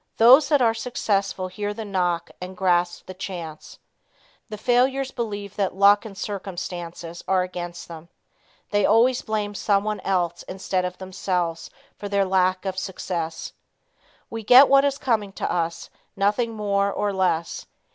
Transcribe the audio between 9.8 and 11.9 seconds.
else instead of themselves